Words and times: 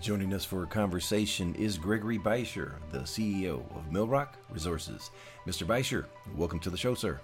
Joining 0.00 0.34
us 0.34 0.44
for 0.44 0.62
a 0.62 0.66
conversation 0.66 1.54
is 1.54 1.78
Gregory 1.78 2.18
Beischer, 2.18 2.74
the 2.90 3.00
CEO 3.00 3.64
of 3.74 3.90
Millrock 3.90 4.34
Resources. 4.50 5.10
Mr. 5.46 5.66
Beischer, 5.66 6.06
welcome 6.36 6.58
to 6.60 6.70
the 6.70 6.76
show, 6.76 6.94
sir. 6.94 7.20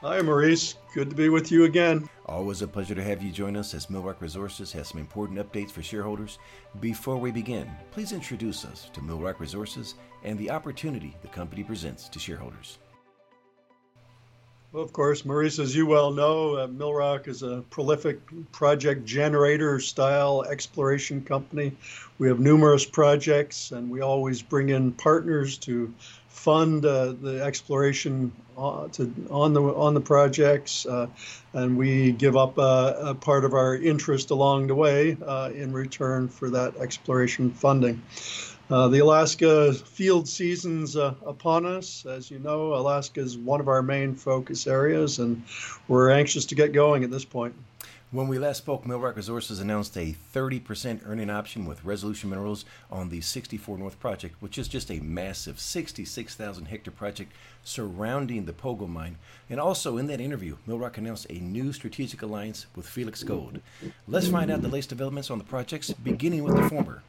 Hi, 0.00 0.20
Maurice. 0.20 0.76
Good 0.92 1.08
to 1.08 1.16
be 1.16 1.30
with 1.30 1.50
you 1.50 1.64
again. 1.64 2.08
Always 2.26 2.60
a 2.60 2.68
pleasure 2.68 2.94
to 2.94 3.02
have 3.02 3.22
you 3.22 3.32
join 3.32 3.56
us 3.56 3.72
as 3.72 3.86
Millrock 3.86 4.20
Resources 4.20 4.70
has 4.72 4.88
some 4.88 5.00
important 5.00 5.38
updates 5.38 5.70
for 5.70 5.82
shareholders. 5.82 6.38
Before 6.80 7.16
we 7.16 7.30
begin, 7.30 7.70
please 7.90 8.12
introduce 8.12 8.64
us 8.66 8.90
to 8.92 9.00
Millrock 9.00 9.40
Resources 9.40 9.94
and 10.24 10.38
the 10.38 10.50
opportunity 10.50 11.16
the 11.22 11.28
company 11.28 11.62
presents 11.62 12.08
to 12.10 12.18
shareholders. 12.18 12.78
Well, 14.76 14.84
of 14.84 14.92
course, 14.92 15.24
Maurice, 15.24 15.58
as 15.58 15.74
you 15.74 15.86
well 15.86 16.10
know, 16.10 16.56
uh, 16.56 16.66
Millrock 16.66 17.28
is 17.28 17.42
a 17.42 17.64
prolific 17.70 18.20
project 18.52 19.06
generator 19.06 19.80
style 19.80 20.42
exploration 20.42 21.24
company. 21.24 21.72
We 22.18 22.28
have 22.28 22.40
numerous 22.40 22.84
projects, 22.84 23.72
and 23.72 23.88
we 23.88 24.02
always 24.02 24.42
bring 24.42 24.68
in 24.68 24.92
partners 24.92 25.56
to 25.60 25.94
fund 26.36 26.84
uh, 26.84 27.12
the 27.12 27.42
exploration 27.42 28.30
uh, 28.58 28.86
to, 28.88 29.12
on 29.30 29.54
the 29.54 29.62
on 29.62 29.94
the 29.94 30.00
projects, 30.00 30.86
uh, 30.86 31.06
and 31.54 31.76
we 31.76 32.12
give 32.12 32.36
up 32.36 32.58
a 32.58 33.16
part 33.20 33.44
of 33.44 33.54
our 33.54 33.74
interest 33.74 34.30
along 34.30 34.66
the 34.66 34.74
way 34.74 35.16
uh, 35.26 35.50
in 35.54 35.72
return 35.72 36.28
for 36.28 36.50
that 36.50 36.76
exploration 36.76 37.50
funding. 37.50 38.02
Uh, 38.68 38.88
the 38.88 38.98
Alaska 38.98 39.72
field 39.72 40.28
season's 40.28 40.96
uh, 40.96 41.14
upon 41.24 41.64
us. 41.64 42.04
As 42.04 42.30
you 42.30 42.38
know, 42.38 42.74
Alaska 42.74 43.20
is 43.20 43.38
one 43.38 43.60
of 43.60 43.68
our 43.68 43.82
main 43.82 44.14
focus 44.14 44.66
areas, 44.66 45.18
and 45.18 45.42
we're 45.88 46.10
anxious 46.10 46.46
to 46.46 46.54
get 46.54 46.72
going 46.72 47.02
at 47.02 47.10
this 47.10 47.24
point. 47.24 47.54
When 48.16 48.28
we 48.28 48.38
last 48.38 48.56
spoke, 48.56 48.86
Millrock 48.86 49.14
Resources 49.14 49.60
announced 49.60 49.94
a 49.94 50.16
30% 50.34 51.02
earning 51.04 51.28
option 51.28 51.66
with 51.66 51.84
Resolution 51.84 52.30
Minerals 52.30 52.64
on 52.90 53.10
the 53.10 53.20
64 53.20 53.76
North 53.76 54.00
project, 54.00 54.36
which 54.40 54.56
is 54.56 54.68
just 54.68 54.90
a 54.90 55.00
massive 55.00 55.60
66,000 55.60 56.64
hectare 56.64 56.94
project 56.94 57.34
surrounding 57.62 58.46
the 58.46 58.54
Pogo 58.54 58.88
mine. 58.88 59.18
And 59.50 59.60
also 59.60 59.98
in 59.98 60.06
that 60.06 60.22
interview, 60.22 60.56
Millrock 60.66 60.96
announced 60.96 61.26
a 61.28 61.34
new 61.34 61.74
strategic 61.74 62.22
alliance 62.22 62.64
with 62.74 62.88
Felix 62.88 63.22
Gold. 63.22 63.60
Let's 64.08 64.28
find 64.28 64.50
out 64.50 64.62
the 64.62 64.68
latest 64.68 64.88
developments 64.88 65.30
on 65.30 65.36
the 65.36 65.44
projects, 65.44 65.90
beginning 65.90 66.42
with 66.42 66.56
the 66.56 66.70
former. 66.70 67.02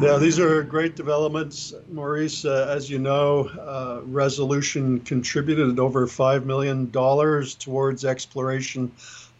Yeah, 0.00 0.16
these 0.16 0.38
are 0.40 0.62
great 0.62 0.96
developments, 0.96 1.72
Maurice. 1.90 2.44
Uh, 2.44 2.66
as 2.68 2.90
you 2.90 2.98
know, 2.98 3.48
uh, 3.60 4.00
Resolution 4.04 5.00
contributed 5.00 5.78
over 5.78 6.06
$5 6.06 6.44
million 6.44 6.90
towards 6.90 8.04
exploration 8.04 8.90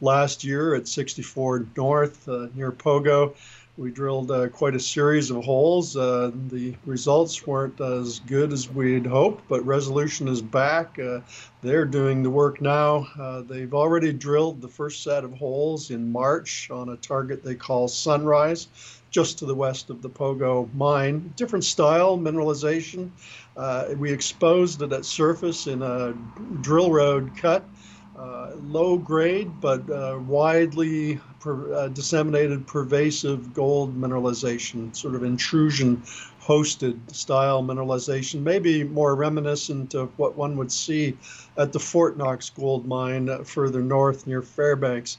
last 0.01 0.45
year 0.45 0.75
at 0.75 0.89
64 0.89 1.67
North 1.77 2.29
uh, 2.29 2.49
near 2.55 2.73
Pogo. 2.73 3.35
We 3.77 3.91
drilled 3.91 4.31
uh, 4.31 4.49
quite 4.51 4.77
a 4.77 4.81
series 4.81 5.31
of 5.31 5.45
holes. 5.45 5.97
Uh, 5.97 6.31
the 6.49 6.77
results 6.87 7.45
weren't 7.45 7.81
as 7.81 8.21
good 8.21 8.53
as 8.53 8.71
we'd 8.71 9.07
hoped, 9.07 9.49
but 9.49 9.67
Resolution 9.67 10.29
is 10.29 10.41
back. 10.41 10.97
Uh, 10.99 11.21
they're 11.61 11.85
doing 11.85 12.23
the 12.23 12.31
work 12.31 12.61
now. 12.61 13.09
they've 13.49 13.75
already 13.75 14.13
drilled 14.13 14.61
the 14.61 14.69
first 14.69 15.03
set 15.03 15.25
of 15.25 15.33
holes 15.33 15.91
in 15.91 16.13
March 16.13 16.71
on 16.71 16.91
a 16.91 16.97
target 16.97 17.43
they 17.43 17.57
call 17.57 17.89
Sunrise 17.89 18.69
just 19.15 19.39
to 19.39 19.47
the 19.47 19.55
west 19.55 19.91
of 19.91 20.03
the 20.03 20.11
Pogo 20.11 20.69
mine. 20.75 21.33
Different 21.37 21.65
style 21.65 22.19
mineralization. 22.19 23.11
Uh, 23.57 23.95
we 23.97 24.11
exposed 24.11 24.83
it 24.83 24.93
at 24.93 25.05
surface 25.05 25.69
in 25.69 25.83
a 25.83 26.13
drill 26.63 26.91
road 26.91 27.31
cut. 27.37 27.65
Uh, 28.17 28.53
low 28.63 28.97
grade 28.97 29.51
but 29.61 29.91
uh, 29.91 30.17
widely 30.25 31.19
per, 31.41 31.75
uh, 31.75 31.89
disseminated 31.89 32.65
pervasive 32.65 33.53
gold 33.53 34.01
mineralization, 34.01 34.95
sort 34.95 35.17
of 35.17 35.25
intrusion 35.25 36.01
hosted 36.45 36.99
style 37.11 37.63
mineralization, 37.63 38.43
maybe 38.43 38.85
more 38.85 39.15
reminiscent 39.15 39.95
of 39.95 40.11
what 40.19 40.37
one 40.37 40.57
would 40.57 40.71
see 40.71 41.17
at 41.57 41.73
the 41.73 41.79
Fort 41.79 42.19
Knox 42.19 42.51
gold 42.51 42.87
mine 42.87 43.45
further 43.45 43.81
north 43.81 44.27
near 44.27 44.43
Fairbanks. 44.43 45.17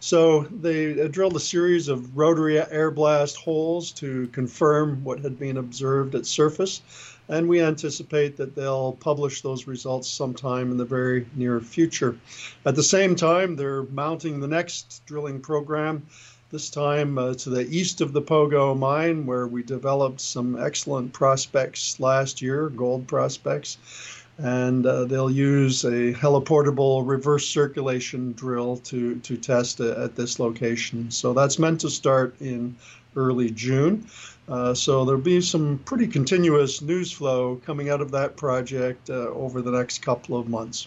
So 0.00 0.42
they 0.42 1.08
drilled 1.08 1.34
a 1.34 1.40
series 1.40 1.88
of 1.88 2.16
rotary 2.16 2.60
air 2.60 2.92
blast 2.92 3.36
holes 3.36 3.90
to 3.92 4.28
confirm 4.28 5.02
what 5.02 5.18
had 5.18 5.38
been 5.38 5.56
observed 5.56 6.14
at 6.14 6.26
surface, 6.26 6.82
and 7.28 7.48
we 7.48 7.60
anticipate 7.60 8.36
that 8.36 8.54
they'll 8.54 8.92
publish 8.92 9.42
those 9.42 9.66
results 9.66 10.08
sometime 10.08 10.70
in 10.70 10.76
the 10.76 10.84
very 10.84 11.26
near 11.34 11.60
future. 11.60 12.16
At 12.64 12.76
the 12.76 12.82
same 12.82 13.16
time, 13.16 13.56
they're 13.56 13.82
mounting 13.82 14.38
the 14.38 14.46
next 14.46 15.02
drilling 15.06 15.40
program 15.40 16.06
this 16.50 16.70
time 16.70 17.18
uh, 17.18 17.34
to 17.34 17.50
the 17.50 17.68
east 17.68 18.00
of 18.00 18.12
the 18.12 18.22
Pogo 18.22 18.78
mine, 18.78 19.26
where 19.26 19.46
we 19.46 19.62
developed 19.62 20.20
some 20.20 20.58
excellent 20.58 21.12
prospects 21.12 22.00
last 22.00 22.40
year, 22.40 22.68
gold 22.68 23.06
prospects 23.06 23.78
and 24.38 24.86
uh, 24.86 25.04
they'll 25.04 25.30
use 25.30 25.84
a 25.84 26.12
heliportable 26.14 27.06
reverse 27.06 27.46
circulation 27.46 28.32
drill 28.32 28.76
to, 28.76 29.16
to 29.20 29.36
test 29.36 29.80
it 29.80 29.96
at 29.98 30.14
this 30.14 30.38
location. 30.38 31.10
So 31.10 31.32
that's 31.32 31.58
meant 31.58 31.80
to 31.80 31.90
start 31.90 32.36
in 32.40 32.76
early 33.16 33.50
June. 33.50 34.06
Uh, 34.48 34.74
so 34.74 35.04
there'll 35.04 35.20
be 35.20 35.40
some 35.40 35.78
pretty 35.84 36.06
continuous 36.06 36.80
news 36.80 37.10
flow 37.10 37.60
coming 37.66 37.90
out 37.90 38.00
of 38.00 38.12
that 38.12 38.36
project 38.36 39.10
uh, 39.10 39.28
over 39.30 39.60
the 39.60 39.72
next 39.72 40.02
couple 40.02 40.38
of 40.38 40.48
months. 40.48 40.86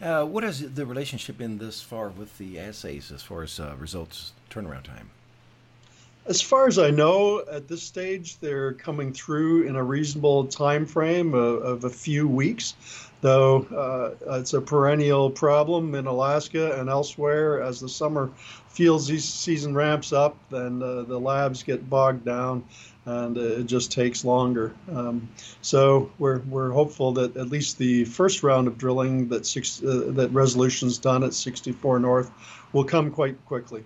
Uh, 0.00 0.24
what 0.24 0.44
has 0.44 0.60
the 0.60 0.84
relationship 0.84 1.38
been 1.38 1.58
this 1.58 1.80
far 1.80 2.10
with 2.10 2.36
the 2.36 2.58
assays 2.58 3.10
as 3.10 3.22
far 3.22 3.42
as 3.42 3.58
uh, 3.58 3.74
results 3.78 4.32
turnaround 4.50 4.82
time? 4.82 5.10
As 6.26 6.42
far 6.42 6.66
as 6.66 6.78
I 6.78 6.90
know, 6.90 7.44
at 7.50 7.68
this 7.68 7.82
stage, 7.82 8.38
they're 8.40 8.72
coming 8.72 9.12
through 9.12 9.62
in 9.62 9.76
a 9.76 9.82
reasonable 9.82 10.46
time 10.46 10.84
frame 10.84 11.34
of, 11.34 11.62
of 11.62 11.84
a 11.84 11.90
few 11.90 12.26
weeks. 12.26 12.74
Though 13.22 14.16
uh, 14.26 14.38
it's 14.38 14.52
a 14.52 14.60
perennial 14.60 15.30
problem 15.30 15.94
in 15.94 16.06
Alaska 16.06 16.78
and 16.78 16.90
elsewhere. 16.90 17.62
As 17.62 17.80
the 17.80 17.88
summer 17.88 18.30
field 18.68 19.02
season 19.02 19.74
ramps 19.74 20.12
up, 20.12 20.36
then 20.50 20.82
uh, 20.82 21.02
the 21.02 21.18
labs 21.18 21.62
get 21.62 21.88
bogged 21.88 22.24
down, 22.24 22.64
and 23.06 23.38
it 23.38 23.66
just 23.66 23.92
takes 23.92 24.24
longer. 24.24 24.74
Um, 24.92 25.28
so 25.62 26.10
we're 26.18 26.40
we're 26.40 26.72
hopeful 26.72 27.12
that 27.12 27.36
at 27.36 27.48
least 27.48 27.78
the 27.78 28.04
first 28.04 28.42
round 28.42 28.66
of 28.66 28.76
drilling 28.76 29.28
that 29.28 29.46
six, 29.46 29.82
uh, 29.82 30.06
that 30.08 30.30
resolution's 30.32 30.98
done 30.98 31.22
at 31.22 31.32
64 31.32 32.00
North 32.00 32.30
will 32.72 32.84
come 32.84 33.10
quite 33.10 33.42
quickly. 33.46 33.84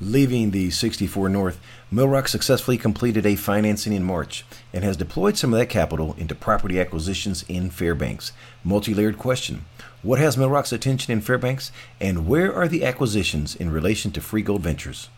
Leaving 0.00 0.50
the 0.50 0.70
64 0.70 1.28
North, 1.28 1.60
Millrock 1.92 2.26
successfully 2.26 2.76
completed 2.76 3.24
a 3.24 3.36
financing 3.36 3.92
in 3.92 4.02
March 4.02 4.44
and 4.72 4.82
has 4.82 4.96
deployed 4.96 5.36
some 5.36 5.52
of 5.52 5.58
that 5.60 5.68
capital 5.68 6.16
into 6.18 6.34
property 6.34 6.80
acquisitions 6.80 7.44
in 7.48 7.70
Fairbanks. 7.70 8.32
Multi 8.64 8.94
layered 8.94 9.18
question 9.18 9.64
What 10.02 10.18
has 10.18 10.36
Millrock's 10.36 10.72
attention 10.72 11.12
in 11.12 11.20
Fairbanks, 11.20 11.70
and 12.00 12.26
where 12.26 12.52
are 12.52 12.66
the 12.66 12.84
acquisitions 12.84 13.54
in 13.54 13.70
relation 13.70 14.10
to 14.12 14.20
Freegold 14.20 14.60
Ventures? 14.60 15.08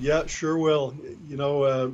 Yeah, 0.00 0.26
sure 0.26 0.56
will. 0.56 0.94
You 1.28 1.36
know, 1.36 1.62
uh, 1.64 1.86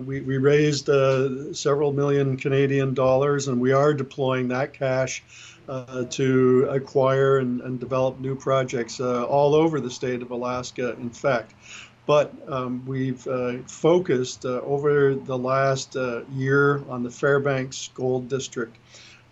we, 0.00 0.20
we 0.20 0.38
raised 0.38 0.88
uh, 0.88 1.54
several 1.54 1.92
million 1.92 2.36
Canadian 2.36 2.94
dollars, 2.94 3.46
and 3.46 3.60
we 3.60 3.72
are 3.72 3.94
deploying 3.94 4.48
that 4.48 4.72
cash 4.72 5.22
uh, 5.68 6.04
to 6.04 6.68
acquire 6.70 7.38
and, 7.38 7.60
and, 7.60 7.80
develop 7.80 8.20
new 8.20 8.34
projects 8.34 9.00
uh, 9.00 9.24
all 9.24 9.54
over 9.54 9.80
the 9.80 9.90
state 9.90 10.20
of 10.20 10.30
Alaska, 10.30 10.92
in 10.94 11.10
fact. 11.10 11.54
But 12.06 12.34
um, 12.48 12.84
we've 12.84 13.26
uh, 13.26 13.58
focused 13.66 14.44
uh, 14.44 14.60
over 14.60 15.14
the 15.14 15.38
last 15.38 15.96
uh, 15.96 16.22
year 16.34 16.82
on 16.90 17.02
the 17.02 17.10
Fairbanks 17.10 17.88
Gold 17.94 18.28
District. 18.28 18.76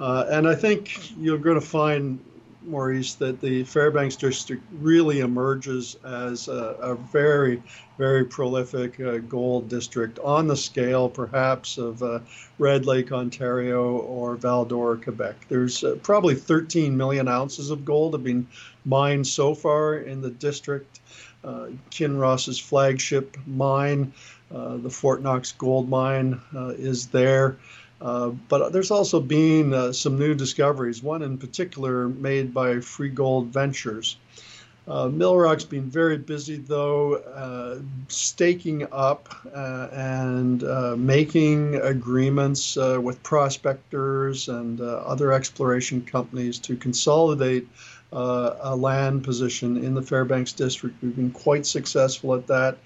Uh, 0.00 0.24
and 0.30 0.48
I 0.48 0.54
think 0.54 1.16
you're 1.18 1.38
going 1.38 1.60
to 1.60 1.66
find 1.66 2.18
Maurice, 2.66 3.14
that 3.14 3.40
the 3.40 3.64
Fairbanks 3.64 4.16
district 4.16 4.62
really 4.80 5.20
emerges 5.20 5.96
as 6.04 6.48
a, 6.48 6.76
a 6.80 6.94
very, 6.94 7.62
very 7.98 8.24
prolific 8.24 8.98
uh, 9.00 9.18
gold 9.18 9.68
district 9.68 10.18
on 10.20 10.46
the 10.46 10.56
scale, 10.56 11.08
perhaps, 11.08 11.78
of 11.78 12.02
uh, 12.02 12.20
Red 12.58 12.86
Lake, 12.86 13.12
Ontario, 13.12 13.96
or 13.98 14.36
Val-d'Or, 14.36 14.96
Quebec. 14.96 15.36
There's 15.48 15.84
uh, 15.84 15.96
probably 16.02 16.34
13 16.34 16.96
million 16.96 17.28
ounces 17.28 17.70
of 17.70 17.84
gold 17.84 18.14
have 18.14 18.24
been 18.24 18.46
mined 18.84 19.26
so 19.26 19.54
far 19.54 19.96
in 19.96 20.20
the 20.20 20.30
district. 20.30 21.00
Uh, 21.44 21.68
Kinross's 21.90 22.58
flagship 22.58 23.36
mine, 23.46 24.12
uh, 24.54 24.76
the 24.76 24.90
Fort 24.90 25.22
Knox 25.22 25.52
gold 25.52 25.88
mine, 25.88 26.40
uh, 26.54 26.68
is 26.68 27.08
there. 27.08 27.56
Uh, 28.02 28.30
but 28.48 28.72
there's 28.72 28.90
also 28.90 29.20
been 29.20 29.72
uh, 29.72 29.92
some 29.92 30.18
new 30.18 30.34
discoveries, 30.34 31.02
one 31.02 31.22
in 31.22 31.38
particular 31.38 32.08
made 32.08 32.52
by 32.52 32.74
Freegold 32.74 33.46
Ventures. 33.48 34.16
Uh, 34.88 35.08
Millrock's 35.08 35.64
been 35.64 35.88
very 35.88 36.18
busy, 36.18 36.56
though, 36.56 37.14
uh, 37.14 37.78
staking 38.08 38.84
up 38.90 39.32
uh, 39.54 39.86
and 39.92 40.62
making 40.98 41.76
agreements 41.76 42.74
with 42.74 43.22
prospectors 43.22 44.48
and 44.48 44.80
other 44.80 45.32
exploration 45.32 46.02
companies 46.02 46.58
to 46.58 46.76
consolidate 46.76 47.68
uh, 48.12 48.56
a 48.60 48.76
land 48.76 49.24
position 49.24 49.76
in 49.76 49.94
the 49.94 50.02
Fairbanks 50.02 50.52
district. 50.52 50.96
We've 51.02 51.16
been 51.16 51.30
quite 51.30 51.64
successful 51.64 52.34
at 52.34 52.46
that. 52.48 52.78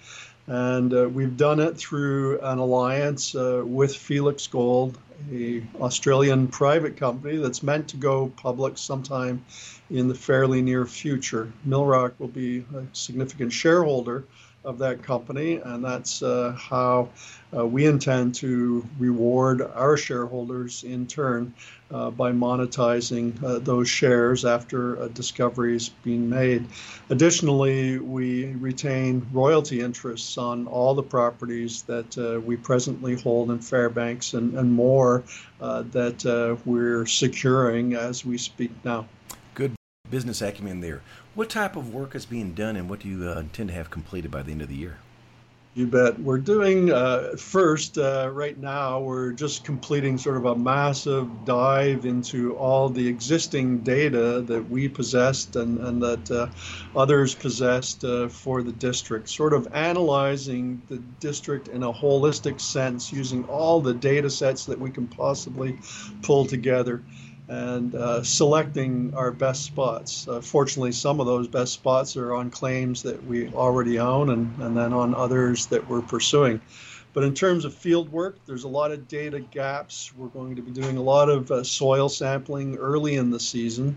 And 0.47 0.95
uh, 0.95 1.09
we've 1.09 1.37
done 1.37 1.61
it 1.61 1.77
through 1.77 2.41
an 2.41 2.59
alliance 2.59 3.35
uh, 3.35 3.63
with 3.65 3.95
Felix 3.95 4.47
Gold, 4.47 4.99
a 5.33 5.63
Australian 5.81 6.47
private 6.49 6.97
company 6.97 7.37
that's 7.39 7.63
meant 7.63 7.89
to 7.89 7.97
go 7.97 8.29
public 8.37 8.79
sometime 8.79 9.45
in 9.91 10.09
the 10.09 10.15
fairly 10.15 10.63
near 10.63 10.87
future. 10.87 11.53
Millrock 11.67 12.15
will 12.19 12.29
be 12.29 12.65
a 12.75 12.85
significant 12.93 13.53
shareholder 13.53 14.25
of 14.67 14.79
that 14.79 15.03
company, 15.03 15.57
and 15.57 15.85
that's 15.85 16.23
uh, 16.23 16.55
how 16.59 17.09
uh, 17.57 17.65
we 17.65 17.87
intend 17.87 18.35
to 18.35 18.85
reward 18.99 19.63
our 19.63 19.97
shareholders 19.97 20.83
in 20.83 21.07
turn 21.07 21.55
uh, 21.93 22.11
by 22.11 22.33
monetizing 22.33 23.41
uh, 23.43 23.61
those 23.61 23.89
shares 23.89 24.45
after 24.45 24.97
a 24.97 25.09
discovery 25.09 25.75
has 25.75 25.89
been 25.89 26.29
made. 26.29 26.67
Additionally, 27.09 27.99
we 27.99 28.47
retain 28.55 29.25
royalty 29.33 29.81
interests 29.81 30.37
on 30.37 30.67
all 30.67 30.95
the 30.95 31.03
properties 31.03 31.83
that 31.83 32.19
uh, 32.19 32.41
we 32.41 32.57
presently 32.57 33.15
hold 33.15 33.51
in 33.53 33.61
Fairbanks 33.61 34.35
and, 34.35 34.59
and 34.59 34.73
more 34.73 35.23
uh, 35.61 35.83
that 35.93 36.59
we're 36.67 37.07
securing 37.07 37.95
as 37.95 38.25
we 38.25 38.37
speak 38.37 38.73
now 38.85 39.07
business 40.11 40.43
acumen 40.43 40.81
there. 40.81 41.03
What 41.35 41.51
type 41.51 41.77
of 41.77 41.93
work 41.93 42.15
is 42.15 42.27
being 42.27 42.55
done, 42.55 42.77
and 42.77 42.89
what 42.89 43.01
do 43.01 43.09
you 43.09 43.29
uh, 43.29 43.41
intend 43.41 43.69
to 43.69 43.75
have 43.75 43.91
completed 43.91 44.31
by 44.31 44.43
the 44.43 44.53
end 44.53 44.63
of 44.63 44.69
the 44.69 44.75
year? 44.75 44.99
You 45.77 45.87
bet. 45.87 46.19
We're 46.19 46.39
doing 46.39 46.91
uh, 46.91 47.37
first 47.37 47.99
uh, 47.99 48.31
right 48.33 48.57
now. 48.59 48.99
We're 48.99 49.33
just 49.33 49.63
completing 49.63 50.17
sort 50.17 50.39
of 50.39 50.47
a 50.47 50.57
massive 50.57 51.45
dive 51.45 52.07
into 52.07 52.57
all 52.57 52.89
the 52.89 53.07
existing 53.07 53.81
data 53.81 54.41
that 54.47 54.71
we 54.71 54.89
possessed 54.89 55.55
and, 55.55 55.79
and 55.81 56.03
that 56.03 56.31
uh, 56.31 56.47
others 56.99 57.35
possessed 57.35 58.05
uh, 58.05 58.29
for 58.29 58.63
the 58.63 58.73
district. 58.73 59.29
Sort 59.29 59.53
of 59.53 59.69
analyzing 59.75 60.81
the 60.89 60.97
district 61.21 61.69
in 61.69 61.83
a 61.83 61.93
holistic 61.93 62.59
sense, 62.59 63.13
using 63.13 63.45
all 63.45 63.83
the 63.83 63.93
data 63.93 64.31
sets 64.31 64.65
that 64.65 64.81
we 64.81 64.91
can 64.91 65.07
possibly 65.07 65.79
pull 66.23 66.47
together 66.47 67.03
and 67.49 67.95
uh, 67.95 68.23
selecting 68.23 69.15
our 69.15 69.31
best 69.31 69.65
spots. 69.65 70.27
Uh, 70.27 70.41
fortunately, 70.41 70.93
some 70.93 71.21
of 71.21 71.27
those 71.27 71.47
best 71.47 71.73
spots 71.73 72.17
are 72.17 72.35
on 72.35 72.51
claims 72.51 73.03
that 73.03 73.25
we 73.25 73.49
already 73.49 73.99
own 73.99 74.31
and, 74.31 74.61
and 74.61 74.77
then 74.77 74.93
on 74.93 75.15
others 75.15 75.67
that 75.67 75.89
we're 75.89 76.03
pursuing. 76.03 76.61
But 77.17 77.25
in 77.25 77.33
terms 77.33 77.65
of 77.65 77.73
field 77.73 78.13
work, 78.13 78.37
there's 78.45 78.65
a 78.65 78.69
lot 78.69 78.91
of 78.91 79.09
data 79.09 79.41
gaps. 79.41 80.13
We're 80.15 80.29
going 80.29 80.55
to 80.55 80.61
be 80.61 80.71
doing 80.71 80.99
a 80.99 81.03
lot 81.03 81.31
of 81.31 81.51
uh, 81.51 81.65
soil 81.65 82.11
sampling 82.11 82.77
early 82.77 83.17
in 83.17 83.31
the 83.31 83.41
season. 83.41 83.97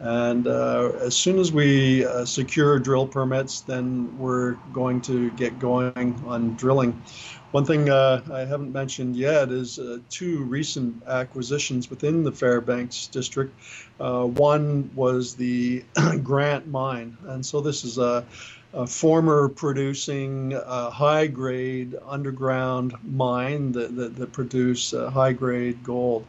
And 0.00 0.46
uh, 0.46 0.92
as 1.00 1.16
soon 1.16 1.38
as 1.38 1.50
we 1.50 2.04
uh, 2.04 2.26
secure 2.26 2.78
drill 2.78 3.06
permits, 3.06 3.62
then 3.62 4.18
we're 4.18 4.52
going 4.74 5.00
to 5.00 5.30
get 5.30 5.58
going 5.58 6.22
on 6.26 6.56
drilling. 6.56 7.02
One 7.52 7.64
thing 7.64 7.88
uh, 7.88 8.20
I 8.30 8.40
haven't 8.40 8.72
mentioned 8.72 9.16
yet 9.16 9.50
is 9.50 9.78
uh, 9.78 10.00
two 10.10 10.44
recent 10.44 11.02
acquisitions 11.06 11.88
within 11.88 12.22
the 12.22 12.32
Fairbanks 12.32 13.06
district. 13.06 13.58
Uh, 13.98 14.24
one 14.24 14.90
was 14.94 15.34
the 15.34 15.82
Grant 16.22 16.68
Mine, 16.68 17.16
and 17.28 17.44
so 17.44 17.62
this 17.62 17.82
is 17.82 17.96
a, 17.96 18.26
a 18.74 18.86
former 18.86 19.48
producing 19.48 20.54
uh, 20.54 20.90
high 20.90 21.26
grade 21.26 21.96
underground 22.06 22.94
mine 23.02 23.72
that, 23.72 23.96
that, 23.96 24.16
that 24.16 24.32
produce 24.32 24.92
uh, 24.92 25.10
high 25.10 25.32
grade 25.32 25.82
gold. 25.82 26.26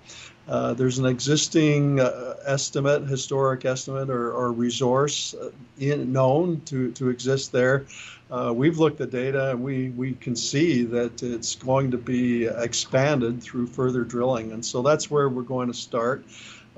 Uh, 0.47 0.73
there's 0.73 0.97
an 0.97 1.05
existing 1.05 1.99
uh, 1.99 2.35
estimate, 2.45 3.07
historic 3.07 3.65
estimate, 3.65 4.09
or, 4.09 4.31
or 4.31 4.51
resource 4.51 5.35
uh, 5.35 5.51
in, 5.79 6.11
known 6.11 6.59
to, 6.61 6.91
to 6.93 7.09
exist 7.09 7.51
there 7.51 7.85
uh, 8.31 8.53
we've 8.55 8.77
looked 8.77 9.01
at 9.01 9.09
data 9.09 9.51
and 9.51 9.63
we, 9.63 9.89
we 9.91 10.13
can 10.13 10.35
see 10.35 10.83
that 10.83 11.23
it's 11.23 11.55
going 11.55 11.89
to 11.91 11.97
be 11.97 12.45
expanded 12.45 13.41
through 13.41 13.67
further 13.67 14.03
drilling. 14.03 14.51
And 14.51 14.63
so 14.63 14.81
that's 14.81 15.09
where 15.09 15.29
we're 15.29 15.41
going 15.41 15.67
to 15.67 15.73
start. 15.73 16.23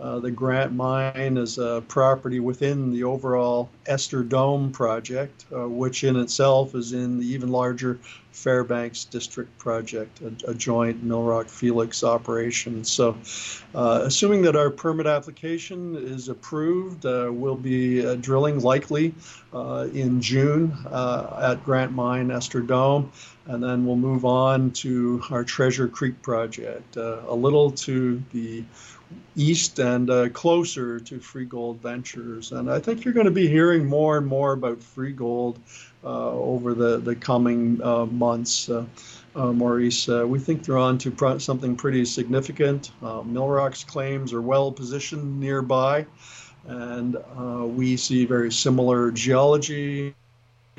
Uh, 0.01 0.17
the 0.17 0.31
Grant 0.31 0.73
Mine 0.73 1.37
is 1.37 1.59
a 1.59 1.83
property 1.87 2.39
within 2.39 2.91
the 2.91 3.03
overall 3.03 3.69
Ester 3.85 4.23
Dome 4.23 4.71
project, 4.71 5.45
uh, 5.55 5.69
which 5.69 6.03
in 6.03 6.15
itself 6.15 6.73
is 6.73 6.93
in 6.93 7.19
the 7.19 7.25
even 7.27 7.49
larger 7.49 7.99
Fairbanks 8.31 9.05
District 9.05 9.55
project, 9.59 10.21
a, 10.21 10.51
a 10.51 10.53
joint 10.55 11.05
Millrock 11.05 11.51
Felix 11.51 12.03
operation. 12.03 12.83
So, 12.83 13.15
uh, 13.75 14.01
assuming 14.03 14.41
that 14.43 14.55
our 14.55 14.71
permit 14.71 15.05
application 15.05 15.95
is 15.95 16.29
approved, 16.29 17.05
uh, 17.05 17.29
we'll 17.31 17.55
be 17.55 18.03
uh, 18.03 18.15
drilling 18.15 18.59
likely 18.59 19.13
in 19.53 20.19
June 20.21 20.75
at 20.91 21.63
Grant 21.63 21.91
Mine, 21.91 22.31
Ester 22.31 22.61
Dome 22.61 23.11
and 23.47 23.61
then 23.61 23.85
we'll 23.85 23.95
move 23.95 24.23
on 24.23 24.71
to 24.71 25.21
our 25.31 25.43
Treasure 25.43 25.87
Creek 25.87 26.21
project, 26.21 26.95
a 26.95 27.33
little 27.33 27.71
to 27.71 28.21
the 28.31 28.63
east 29.35 29.79
uh, 30.09 30.29
closer 30.29 30.99
to 30.99 31.19
Freegold 31.19 31.79
Ventures. 31.79 32.51
And 32.51 32.71
I 32.71 32.79
think 32.79 33.03
you're 33.03 33.13
going 33.13 33.25
to 33.25 33.31
be 33.31 33.47
hearing 33.47 33.85
more 33.85 34.17
and 34.17 34.27
more 34.27 34.53
about 34.53 34.79
Freegold 34.79 35.57
uh, 36.03 36.31
over 36.31 36.73
the, 36.73 36.97
the 36.97 37.15
coming 37.15 37.81
uh, 37.83 38.05
months. 38.07 38.69
Uh, 38.69 38.85
uh, 39.35 39.53
Maurice, 39.53 40.07
we 40.07 40.39
think 40.39 40.65
they're 40.65 40.77
on 40.77 40.97
to 40.97 41.11
pro- 41.11 41.37
something 41.37 41.75
pretty 41.75 42.03
significant. 42.05 42.91
Millrock's 43.01 43.83
claims 43.83 44.33
are 44.33 44.41
well 44.41 44.71
positioned 44.71 45.39
nearby, 45.39 46.05
and 46.67 47.15
we 47.77 47.95
see 47.95 48.25
very 48.25 48.51
similar 48.51 49.09
geology 49.11 50.13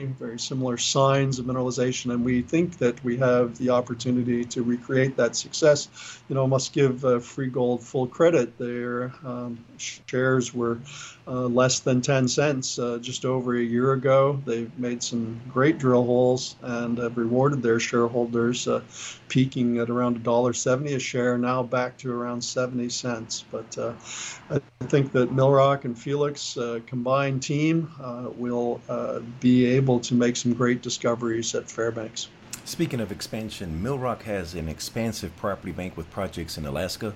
very 0.07 0.39
similar 0.39 0.77
signs 0.77 1.39
of 1.39 1.47
mineralization, 1.47 2.13
and 2.13 2.25
we 2.25 2.43
think 2.43 2.79
that 2.79 3.03
we 3.05 3.17
have 3.19 3.59
the 3.59 3.71
opportunity 3.71 4.45
to 4.45 4.63
recreate 4.63 5.17
that 5.17 5.37
success. 5.37 5.89
You 6.29 6.35
know, 6.35 6.47
must 6.47 6.73
give 6.73 7.05
uh, 7.05 7.19
Freegold 7.19 7.83
full 7.83 8.07
credit. 8.07 8.59
Their 8.59 9.13
um, 9.25 9.59
shares 9.79 10.55
were 10.55 10.79
uh, 11.27 11.47
less 11.47 11.81
than 11.81 12.01
10 12.01 12.27
cents 12.27 12.79
uh, 12.79 12.99
just 13.01 13.25
over 13.25 13.57
a 13.57 13.63
year 13.63 13.93
ago. 13.93 14.43
They've 14.45 14.77
made 14.79 15.03
some 15.03 15.41
great 15.49 15.79
drill 15.79 16.05
holes 16.05 16.57
and 16.63 16.99
have 16.99 17.17
rewarded 17.17 17.63
their 17.63 17.79
shareholders, 17.79 18.67
uh, 18.67 18.81
peaking 19.29 19.79
at 19.79 19.89
around 19.89 20.23
$1.70 20.25 20.97
a 20.97 20.99
share, 20.99 21.39
now 21.39 21.63
back 21.63 21.97
to 21.99 22.13
around 22.13 22.43
70 22.43 22.89
cents. 22.89 23.45
But 23.53 23.79
uh, 23.79 23.93
I 24.51 24.61
think 24.87 25.13
that 25.13 25.31
Millrock 25.31 25.85
and 25.85 25.97
Felix 25.97 26.57
uh, 26.57 26.81
combined 26.87 27.43
team 27.43 27.91
will 28.37 28.81
be 29.41 29.65
able 29.67 29.92
to 30.00 30.15
make 30.15 30.37
some 30.37 30.53
great 30.53 30.83
discoveries 30.83 31.55
at 31.55 31.71
Fairbanks. 31.71 32.29
Speaking 32.65 33.01
of 33.01 33.11
expansion, 33.11 33.82
Millrock 33.82 34.22
has 34.22 34.55
an 34.55 34.69
expansive 34.69 35.37
property 35.37 35.72
bank 35.72 35.96
with 35.96 36.11
projects 36.11 36.56
in 36.56 36.65
Alaska, 36.65 37.15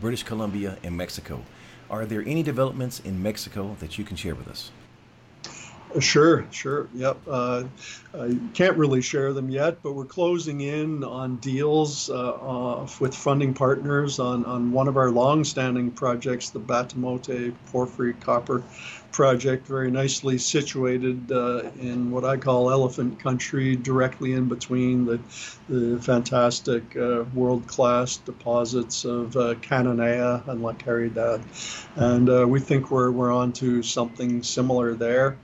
British 0.00 0.22
Columbia, 0.22 0.78
and 0.82 0.96
Mexico. 0.96 1.42
Are 1.90 2.06
there 2.06 2.22
any 2.22 2.42
developments 2.42 3.00
in 3.00 3.22
Mexico 3.22 3.76
that 3.80 3.98
you 3.98 4.04
can 4.04 4.16
share 4.16 4.34
with 4.34 4.48
us? 4.48 4.70
Sure, 6.00 6.46
sure. 6.50 6.88
Yep. 6.94 7.16
Uh, 7.26 7.64
I 8.14 8.38
can't 8.52 8.76
really 8.76 9.00
share 9.00 9.32
them 9.32 9.48
yet, 9.48 9.82
but 9.82 9.92
we're 9.94 10.04
closing 10.04 10.60
in 10.60 11.02
on 11.02 11.36
deals 11.36 12.10
uh, 12.10 12.32
uh, 12.32 12.88
with 13.00 13.14
funding 13.14 13.54
partners 13.54 14.18
on, 14.18 14.44
on 14.44 14.70
one 14.70 14.86
of 14.86 14.98
our 14.98 15.10
long-standing 15.10 15.90
projects, 15.92 16.50
the 16.50 16.60
Batamote 16.60 17.54
Porphyry 17.72 18.12
Copper 18.14 18.62
Project, 19.18 19.66
very 19.66 19.90
nicely 19.90 20.38
situated 20.38 21.32
uh, 21.32 21.62
in 21.80 22.12
what 22.12 22.24
I 22.24 22.36
call 22.36 22.70
elephant 22.70 23.18
country, 23.18 23.74
directly 23.74 24.34
in 24.34 24.46
between 24.46 25.06
the, 25.06 25.18
the 25.68 26.00
fantastic 26.00 26.96
uh, 26.96 27.24
world-class 27.34 28.18
deposits 28.18 29.04
of 29.04 29.36
uh, 29.36 29.54
Cananea 29.54 30.46
and 30.46 30.62
La 30.62 30.72
Caridad. 30.72 31.42
And 31.96 32.48
we 32.48 32.60
think 32.60 32.92
we're, 32.92 33.10
we're 33.10 33.32
on 33.32 33.52
to 33.54 33.82
something 33.82 34.44
similar 34.44 34.94
there 34.94 35.36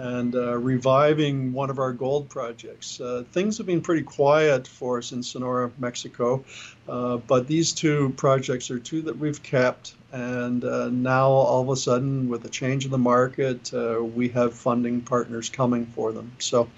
and 0.00 0.34
uh, 0.34 0.56
reviving 0.56 1.52
one 1.52 1.68
of 1.68 1.78
our 1.78 1.92
gold 1.92 2.28
projects. 2.30 3.00
Uh, 3.00 3.22
things 3.32 3.58
have 3.58 3.66
been 3.66 3.82
pretty 3.82 4.02
quiet 4.02 4.66
for 4.66 4.98
us 4.98 5.12
in 5.12 5.22
Sonora, 5.22 5.70
Mexico, 5.78 6.42
uh, 6.90 7.18
but 7.18 7.46
these 7.46 7.72
two 7.72 8.12
projects 8.16 8.70
are 8.70 8.80
two 8.80 9.00
that 9.02 9.16
we've 9.16 9.42
kept. 9.42 9.94
And 10.12 10.64
uh, 10.64 10.88
now, 10.88 11.28
all 11.28 11.62
of 11.62 11.68
a 11.68 11.76
sudden, 11.76 12.28
with 12.28 12.42
the 12.42 12.48
change 12.48 12.84
in 12.84 12.90
the 12.90 12.98
market, 12.98 13.72
uh, 13.72 14.02
we 14.02 14.28
have 14.30 14.54
funding 14.54 15.00
partners 15.00 15.48
coming 15.48 15.86
for 15.86 16.10
them. 16.10 16.32
So 16.40 16.68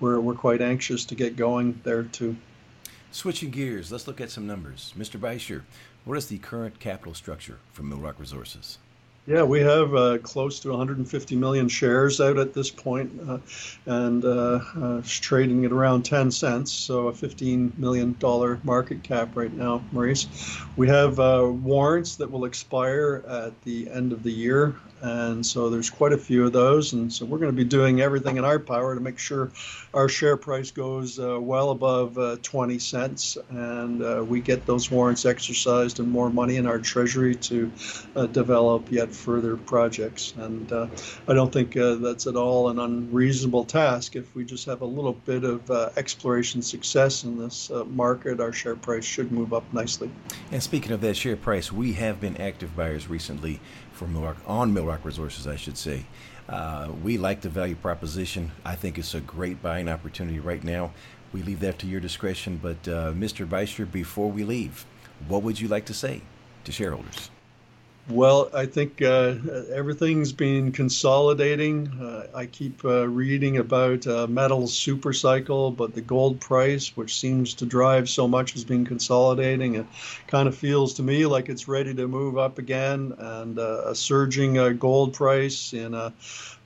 we're, 0.00 0.18
we're 0.18 0.34
quite 0.34 0.60
anxious 0.60 1.04
to 1.06 1.14
get 1.14 1.36
going 1.36 1.80
there 1.84 2.02
too. 2.02 2.36
Switching 3.12 3.50
gears, 3.50 3.92
let's 3.92 4.08
look 4.08 4.20
at 4.20 4.30
some 4.30 4.46
numbers. 4.46 4.92
Mr. 4.98 5.20
Beischer, 5.20 5.62
what 6.04 6.18
is 6.18 6.26
the 6.26 6.38
current 6.38 6.80
capital 6.80 7.14
structure 7.14 7.58
for 7.72 7.84
Millrock 7.84 8.18
Resources? 8.18 8.78
Yeah, 9.26 9.42
we 9.42 9.60
have 9.60 9.94
uh, 9.94 10.16
close 10.18 10.60
to 10.60 10.70
150 10.70 11.36
million 11.36 11.68
shares 11.68 12.22
out 12.22 12.38
at 12.38 12.54
this 12.54 12.70
point, 12.70 13.12
uh, 13.28 13.38
and 13.84 14.24
uh, 14.24 14.60
uh 14.80 15.02
trading 15.04 15.66
at 15.66 15.72
around 15.72 16.04
10 16.04 16.30
cents, 16.30 16.72
so 16.72 17.08
a 17.08 17.12
15 17.12 17.74
million 17.76 18.16
dollar 18.18 18.58
market 18.64 19.02
cap 19.02 19.36
right 19.36 19.52
now, 19.52 19.84
Maurice. 19.92 20.26
We 20.76 20.88
have 20.88 21.20
uh, 21.20 21.50
warrants 21.52 22.16
that 22.16 22.30
will 22.30 22.46
expire 22.46 23.22
at 23.28 23.60
the 23.62 23.90
end 23.90 24.12
of 24.12 24.22
the 24.22 24.32
year, 24.32 24.74
and 25.02 25.44
so 25.44 25.68
there's 25.68 25.90
quite 25.90 26.14
a 26.14 26.18
few 26.18 26.46
of 26.46 26.54
those, 26.54 26.94
and 26.94 27.12
so 27.12 27.26
we're 27.26 27.38
going 27.38 27.52
to 27.52 27.56
be 27.56 27.68
doing 27.68 28.00
everything 28.00 28.38
in 28.38 28.44
our 28.46 28.58
power 28.58 28.94
to 28.94 29.02
make 29.02 29.18
sure 29.18 29.52
our 29.92 30.08
share 30.08 30.38
price 30.38 30.70
goes 30.70 31.18
uh, 31.18 31.38
well 31.38 31.70
above 31.70 32.40
20 32.40 32.78
cents, 32.78 33.36
and 33.50 34.26
we 34.26 34.40
get 34.40 34.64
those 34.64 34.90
warrants 34.90 35.26
exercised 35.26 36.00
and 36.00 36.08
more 36.08 36.30
money 36.30 36.56
in 36.56 36.66
our 36.66 36.78
treasury 36.78 37.34
to 37.34 37.70
develop 38.32 38.90
yet 38.90 39.10
further 39.20 39.56
projects. 39.56 40.34
And 40.36 40.72
uh, 40.72 40.86
I 41.28 41.34
don't 41.34 41.52
think 41.52 41.76
uh, 41.76 41.96
that's 41.96 42.26
at 42.26 42.36
all 42.36 42.70
an 42.70 42.78
unreasonable 42.78 43.64
task. 43.64 44.16
If 44.16 44.34
we 44.34 44.44
just 44.44 44.66
have 44.66 44.80
a 44.80 44.86
little 44.86 45.12
bit 45.12 45.44
of 45.44 45.70
uh, 45.70 45.90
exploration 45.96 46.62
success 46.62 47.24
in 47.24 47.38
this 47.38 47.70
uh, 47.70 47.84
market, 47.84 48.40
our 48.40 48.52
share 48.52 48.76
price 48.76 49.04
should 49.04 49.30
move 49.30 49.52
up 49.52 49.64
nicely. 49.72 50.10
And 50.50 50.62
speaking 50.62 50.92
of 50.92 51.00
that 51.02 51.16
share 51.16 51.36
price, 51.36 51.70
we 51.70 51.92
have 51.94 52.20
been 52.20 52.36
active 52.38 52.74
buyers 52.74 53.08
recently 53.08 53.60
for 53.92 54.06
Millrock, 54.06 54.36
on 54.46 54.74
Millrock 54.74 55.04
Resources, 55.04 55.46
I 55.46 55.56
should 55.56 55.76
say. 55.76 56.06
Uh, 56.48 56.90
we 57.04 57.16
like 57.16 57.42
the 57.42 57.48
value 57.48 57.76
proposition. 57.76 58.50
I 58.64 58.74
think 58.74 58.98
it's 58.98 59.14
a 59.14 59.20
great 59.20 59.62
buying 59.62 59.88
opportunity 59.88 60.40
right 60.40 60.64
now. 60.64 60.92
We 61.32 61.42
leave 61.42 61.60
that 61.60 61.78
to 61.80 61.86
your 61.86 62.00
discretion. 62.00 62.58
But 62.60 62.88
uh, 62.88 63.12
Mr. 63.12 63.46
Beischer, 63.46 63.90
before 63.90 64.30
we 64.30 64.42
leave, 64.42 64.84
what 65.28 65.42
would 65.42 65.60
you 65.60 65.68
like 65.68 65.84
to 65.86 65.94
say 65.94 66.22
to 66.64 66.72
shareholders? 66.72 67.30
Well, 68.10 68.50
I 68.52 68.66
think 68.66 69.00
uh, 69.02 69.36
everything's 69.72 70.32
been 70.32 70.72
consolidating. 70.72 71.86
Uh, 71.88 72.26
I 72.34 72.46
keep 72.46 72.84
uh, 72.84 73.06
reading 73.06 73.58
about 73.58 74.04
uh, 74.04 74.26
metals 74.26 74.76
super 74.76 75.12
cycle, 75.12 75.70
but 75.70 75.94
the 75.94 76.00
gold 76.00 76.40
price, 76.40 76.96
which 76.96 77.16
seems 77.16 77.54
to 77.54 77.66
drive 77.66 78.08
so 78.08 78.26
much, 78.26 78.52
has 78.52 78.64
been 78.64 78.84
consolidating. 78.84 79.76
It 79.76 79.86
kind 80.26 80.48
of 80.48 80.56
feels 80.56 80.92
to 80.94 81.04
me 81.04 81.24
like 81.24 81.48
it's 81.48 81.68
ready 81.68 81.94
to 81.94 82.08
move 82.08 82.36
up 82.36 82.58
again, 82.58 83.14
and 83.16 83.56
uh, 83.60 83.82
a 83.86 83.94
surging 83.94 84.58
uh, 84.58 84.70
gold 84.70 85.14
price 85.14 85.72
in 85.72 85.94
a, 85.94 86.12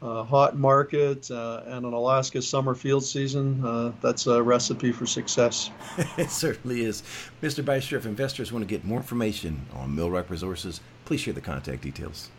a 0.01 0.25
hot 0.25 0.57
market 0.57 1.29
and 1.29 1.85
an 1.85 1.93
Alaska 1.93 2.41
summer 2.41 2.75
field 2.75 3.05
season. 3.05 3.93
that's 4.01 4.27
a 4.27 4.43
recipe 4.43 4.93
for 4.93 5.05
success. 5.05 5.71
it 6.17 6.31
certainly 6.31 6.87
is. 6.87 7.03
Mr. 7.43 7.63
Beischer, 7.63 7.99
if 7.99 8.07
investors 8.07 8.51
want 8.51 8.63
to 8.63 8.67
get 8.67 8.83
more 8.83 8.99
information 8.99 9.67
on 9.75 9.95
Millrock 9.95 10.31
Resources, 10.31 10.81
please 11.05 11.21
share 11.21 11.35
the 11.35 11.41
contact 11.41 11.83
details. 11.83 12.31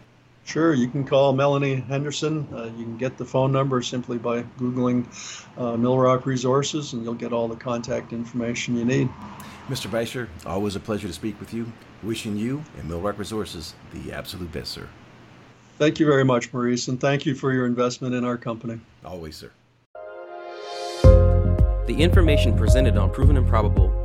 Sure, 0.45 0.75
you 0.75 0.87
can 0.87 1.03
call 1.03 1.33
Melanie 1.33 1.75
Henderson. 1.75 2.47
Uh, 2.53 2.65
you 2.77 2.83
can 2.83 2.97
get 2.97 3.17
the 3.17 3.25
phone 3.25 3.51
number 3.51 3.81
simply 3.81 4.19
by 4.19 4.43
Googling 4.59 5.05
uh, 5.57 5.75
Millrock 5.75 6.25
Resources, 6.25 6.93
and 6.93 7.03
you'll 7.03 7.15
get 7.15 7.33
all 7.33 7.47
the 7.47 7.55
contact 7.55 8.13
information 8.13 8.77
you 8.77 8.85
need. 8.85 9.09
Mr. 9.67 9.89
Beischer, 9.89 10.27
always 10.45 10.75
a 10.75 10.79
pleasure 10.79 11.07
to 11.07 11.13
speak 11.13 11.39
with 11.39 11.51
you. 11.51 11.71
Wishing 12.03 12.37
you 12.37 12.63
and 12.77 12.87
Millrock 12.87 13.17
Resources 13.17 13.73
the 13.91 14.13
absolute 14.13 14.51
best, 14.51 14.71
sir. 14.71 14.87
Thank 15.79 15.99
you 15.99 16.05
very 16.05 16.23
much, 16.23 16.53
Maurice, 16.53 16.87
and 16.87 17.01
thank 17.01 17.25
you 17.25 17.33
for 17.33 17.51
your 17.51 17.65
investment 17.65 18.13
in 18.13 18.23
our 18.23 18.37
company. 18.37 18.79
Always, 19.03 19.35
sir. 19.35 19.51
The 21.87 21.95
information 21.97 22.55
presented 22.55 22.97
on 22.97 23.11
Proven 23.11 23.37
and 23.37 23.47
Probable 23.47 24.04